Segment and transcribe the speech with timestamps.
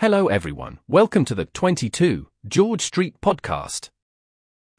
[0.00, 0.78] Hello, everyone.
[0.88, 3.90] Welcome to the 22 George Street podcast.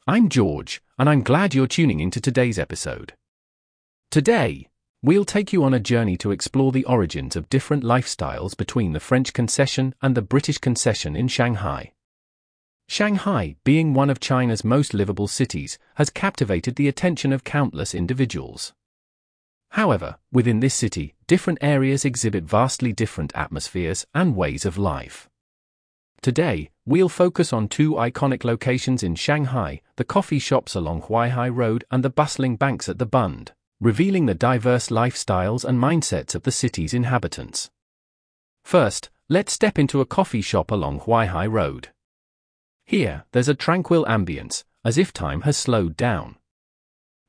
[0.04, 3.12] I'm George, and I'm glad you're tuning into today's episode.
[4.10, 4.66] Today,
[5.00, 8.98] we'll take you on a journey to explore the origins of different lifestyles between the
[8.98, 11.92] French concession and the British concession in Shanghai.
[12.88, 18.72] Shanghai, being one of China's most livable cities, has captivated the attention of countless individuals.
[19.72, 25.30] However, within this city, different areas exhibit vastly different atmospheres and ways of life.
[26.20, 31.84] Today, we'll focus on two iconic locations in Shanghai the coffee shops along Huaihai Road
[31.90, 36.52] and the bustling banks at the Bund, revealing the diverse lifestyles and mindsets of the
[36.52, 37.70] city's inhabitants.
[38.64, 41.88] First, let's step into a coffee shop along Huaihai Road.
[42.84, 46.36] Here, there's a tranquil ambience, as if time has slowed down.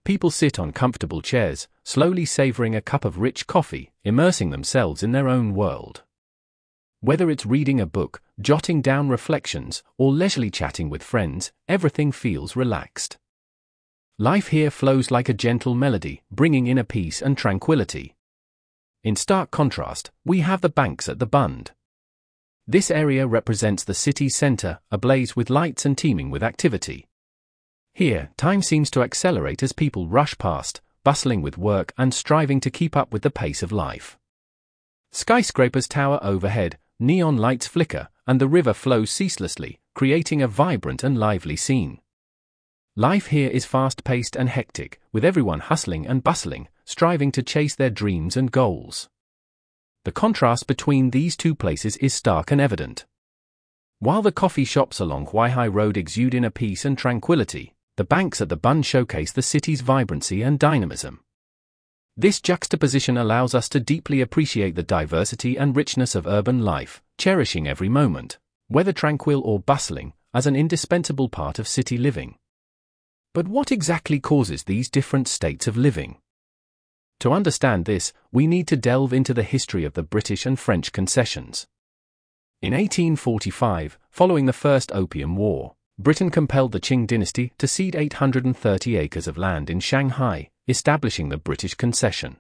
[0.06, 5.14] People sit on comfortable chairs, slowly savoring a cup of rich coffee, immersing themselves in
[5.14, 6.04] their own world.
[7.00, 12.56] Whether it's reading a book, jotting down reflections, or leisurely chatting with friends, everything feels
[12.56, 13.18] relaxed.
[14.18, 18.16] Life here flows like a gentle melody, bringing inner peace and tranquility.
[19.04, 21.72] In stark contrast, we have the banks at the Bund.
[22.68, 27.08] This area represents the city's center, ablaze with lights and teeming with activity.
[27.96, 32.72] Here, time seems to accelerate as people rush past, bustling with work and striving to
[32.72, 34.18] keep up with the pace of life.
[35.12, 41.20] Skyscrapers tower overhead, neon lights flicker, and the river flows ceaselessly, creating a vibrant and
[41.20, 42.00] lively scene.
[42.96, 47.76] Life here is fast paced and hectic, with everyone hustling and bustling, striving to chase
[47.76, 49.08] their dreams and goals.
[50.04, 53.06] The contrast between these two places is stark and evident.
[54.00, 58.50] While the coffee shops along Huaihai Road exude inner peace and tranquility, the banks at
[58.50, 61.20] the Bund showcase the city's vibrancy and dynamism.
[62.18, 67.68] This juxtaposition allows us to deeply appreciate the diversity and richness of urban life, cherishing
[67.68, 72.36] every moment, whether tranquil or bustling, as an indispensable part of city living.
[73.34, 76.18] But what exactly causes these different states of living?
[77.20, 80.92] To understand this, we need to delve into the history of the British and French
[80.92, 81.68] concessions.
[82.62, 88.98] In 1845, following the First Opium War, Britain compelled the Qing dynasty to cede 830
[88.98, 92.38] acres of land in Shanghai, establishing the British concession.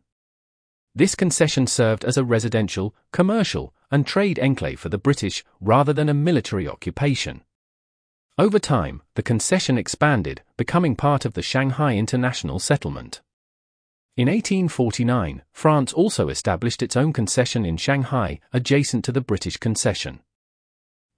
[0.95, 6.09] This concession served as a residential, commercial, and trade enclave for the British rather than
[6.09, 7.41] a military occupation.
[8.39, 13.21] Over time, the concession expanded, becoming part of the Shanghai International Settlement.
[14.17, 20.21] In 1849, France also established its own concession in Shanghai, adjacent to the British concession.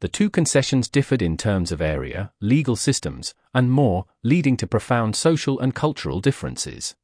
[0.06, 5.16] The two concessions differed in terms of area, legal systems, and more, leading to profound
[5.16, 6.96] social and cultural differences.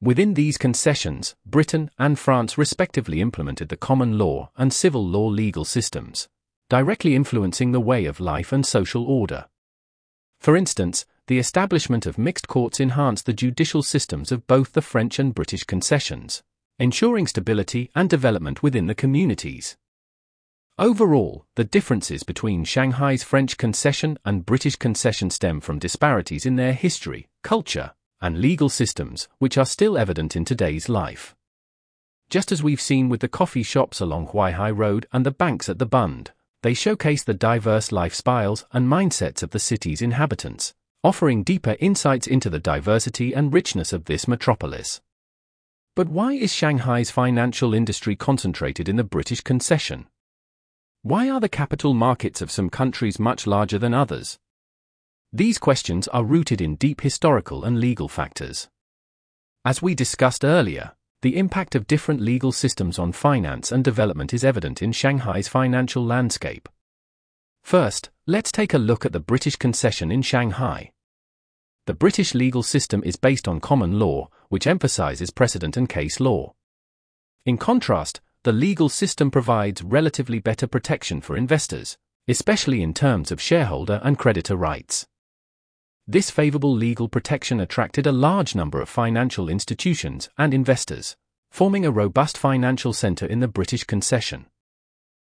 [0.00, 5.66] Within these concessions, Britain and France respectively implemented the common law and civil law legal
[5.66, 6.26] systems,
[6.70, 9.44] directly influencing the way of life and social order.
[10.40, 15.18] For instance, the establishment of mixed courts enhanced the judicial systems of both the French
[15.18, 16.42] and British concessions,
[16.78, 19.76] ensuring stability and development within the communities.
[20.78, 26.74] Overall, the differences between Shanghai's French concession and British concession stem from disparities in their
[26.74, 31.34] history, culture, and legal systems, which are still evident in today's life.
[32.28, 35.78] Just as we've seen with the coffee shops along Huaihai Road and the banks at
[35.78, 36.32] the Bund,
[36.62, 42.50] they showcase the diverse lifestyles and mindsets of the city's inhabitants, offering deeper insights into
[42.50, 45.00] the diversity and richness of this metropolis.
[45.94, 50.08] But why is Shanghai's financial industry concentrated in the British concession?
[51.06, 54.40] Why are the capital markets of some countries much larger than others?
[55.32, 58.68] These questions are rooted in deep historical and legal factors.
[59.64, 64.42] As we discussed earlier, the impact of different legal systems on finance and development is
[64.42, 66.68] evident in Shanghai's financial landscape.
[67.62, 70.90] First, let's take a look at the British concession in Shanghai.
[71.86, 76.54] The British legal system is based on common law, which emphasizes precedent and case law.
[77.44, 83.40] In contrast, the legal system provides relatively better protection for investors, especially in terms of
[83.40, 85.04] shareholder and creditor rights.
[86.06, 91.16] This favorable legal protection attracted a large number of financial institutions and investors,
[91.50, 94.46] forming a robust financial center in the British concession.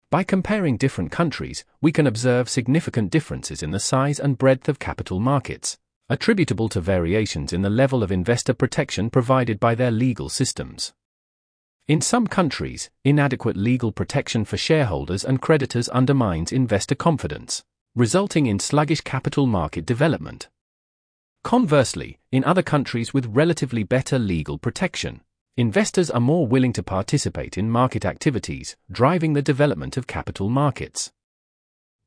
[0.09, 4.79] By comparing different countries, we can observe significant differences in the size and breadth of
[4.79, 5.77] capital markets,
[6.09, 10.93] attributable to variations in the level of investor protection provided by their legal systems.
[11.85, 18.59] In some countries, inadequate legal protection for shareholders and creditors undermines investor confidence, resulting in
[18.59, 20.47] sluggish capital market development.
[21.43, 25.19] Conversely, in other countries with relatively better legal protection,
[25.57, 31.11] investors are more willing to participate in market activities, driving the development of capital markets.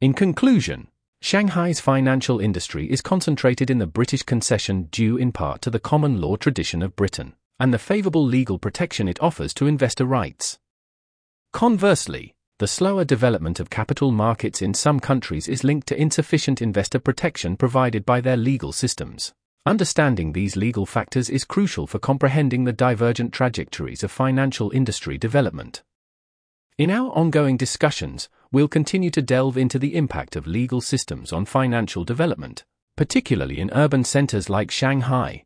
[0.00, 0.88] In conclusion,
[1.20, 6.18] Shanghai's financial industry is concentrated in the British concession due in part to the common
[6.18, 10.58] law tradition of Britain and the favorable legal protection it offers to investor rights.
[11.52, 16.98] Conversely, the slower development of capital markets in some countries is linked to insufficient investor
[16.98, 19.32] protection provided by their legal systems.
[19.66, 25.82] Understanding these legal factors is crucial for comprehending the divergent trajectories of financial industry development.
[26.78, 31.46] In our ongoing discussions, we'll continue to delve into the impact of legal systems on
[31.46, 32.64] financial development,
[32.96, 35.45] particularly in urban centers like Shanghai.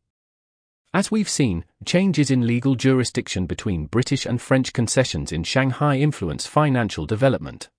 [0.92, 6.48] As we've seen, changes in legal jurisdiction between British and French concessions in Shanghai influence
[6.48, 7.70] financial development.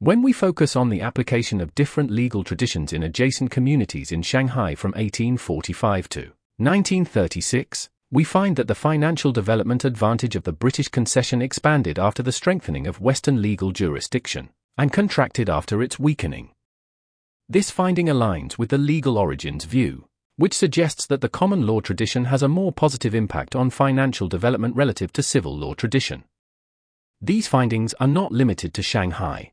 [0.00, 4.74] When we focus on the application of different legal traditions in adjacent communities in Shanghai
[4.74, 6.20] from 1845 to
[6.58, 12.32] 1936, we find that the financial development advantage of the British concession expanded after the
[12.32, 16.50] strengthening of Western legal jurisdiction, and contracted after its weakening.
[17.48, 22.26] This finding aligns with the legal origins view, which suggests that the common law tradition
[22.26, 26.24] has a more positive impact on financial development relative to civil law tradition.
[27.20, 29.52] These findings are not limited to Shanghai.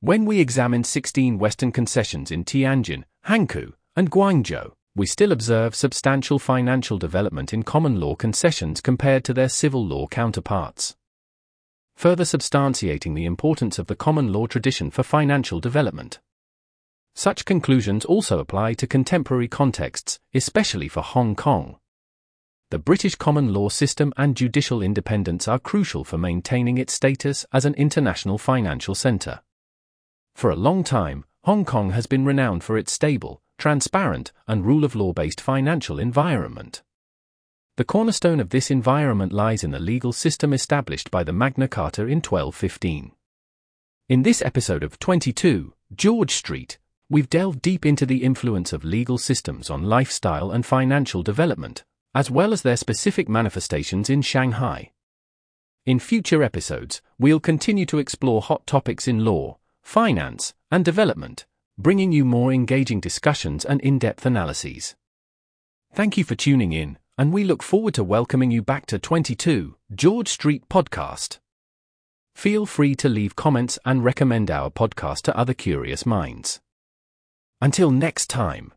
[0.00, 6.38] When we examine 16 Western concessions in Tianjin, Hankou, and Guangzhou, we still observe substantial
[6.38, 10.96] financial development in common law concessions compared to their civil law counterparts.
[11.94, 16.18] Further substantiating the importance of the common law tradition for financial development.
[17.14, 21.76] Such conclusions also apply to contemporary contexts, especially for Hong Kong.
[22.70, 27.66] The British common law system and judicial independence are crucial for maintaining its status as
[27.66, 29.40] an international financial centre.
[30.34, 34.84] For a long time, Hong Kong has been renowned for its stable, transparent, and rule
[34.84, 36.82] of law based financial environment.
[37.76, 42.02] The cornerstone of this environment lies in the legal system established by the Magna Carta
[42.02, 43.12] in 1215.
[44.08, 46.78] In this episode of 22, George Street,
[47.12, 52.30] we've delved deep into the influence of legal systems on lifestyle and financial development, as
[52.30, 54.90] well as their specific manifestations in Shanghai.
[55.84, 61.44] In future episodes, we'll continue to explore hot topics in law, finance, and development
[61.78, 64.94] bringing you more engaging discussions and in depth analyses.
[65.92, 69.76] Thank you for tuning in, and we look forward to welcoming you back to 22
[69.94, 71.40] George Street Podcast.
[72.34, 76.60] Feel free to leave comments and recommend our podcast to other curious minds.
[77.62, 78.72] Until next time.